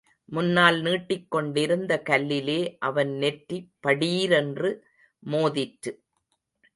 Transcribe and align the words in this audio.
முன்னால் 0.25 0.81
நீட்டிக் 0.81 1.31
கொண்டிருந்த 1.31 2.01
கல்லிலே 2.09 2.75
அவன் 2.79 3.11
நெற்றி 3.13 3.57
படீரென்று 3.87 4.71
மோதிற்று. 5.31 5.91